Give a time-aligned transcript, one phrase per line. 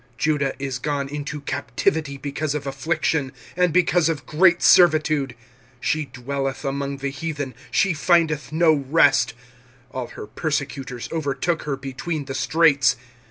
[0.17, 5.35] 25:001:003 Judah is gone into captivity because of affliction, and because of great servitude:
[5.79, 9.35] she dwelleth among the heathen, she findeth no rest:
[9.91, 12.95] all her persecutors overtook her between the straits.